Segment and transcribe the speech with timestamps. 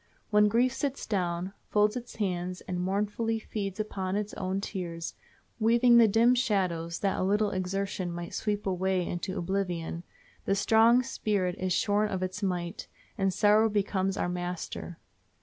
[0.31, 5.13] When grief sits down, folds its hands, and mournfully feeds upon its own tears,
[5.59, 10.01] weaving the dim shadows that a little exertion might sweep away into oblivion,
[10.45, 14.97] the strong spirit is shorn of its might, and sorrow becomes our master.